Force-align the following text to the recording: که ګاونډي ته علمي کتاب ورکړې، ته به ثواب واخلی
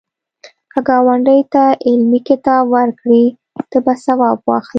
که 0.71 0.79
ګاونډي 0.87 1.39
ته 1.53 1.63
علمي 1.87 2.19
کتاب 2.29 2.63
ورکړې، 2.75 3.23
ته 3.71 3.77
به 3.85 3.93
ثواب 4.05 4.37
واخلی 4.43 4.69